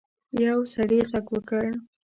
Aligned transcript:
یو 0.45 0.59
سړي 0.73 0.99
غږ 1.09 1.25
وکړ. 1.33 1.65